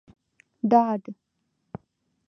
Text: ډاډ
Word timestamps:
ډاډ 0.69 1.01